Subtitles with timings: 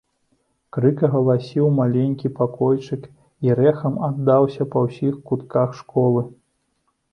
[0.77, 3.03] Крык агаласіў маленькі пакойчык
[3.49, 6.21] і рэхам аддаўся па ўсіх кутках школы.